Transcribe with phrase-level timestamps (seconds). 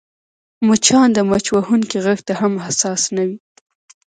[0.67, 3.37] مچان د مچ وهونکي غږ ته هم حساس نه وي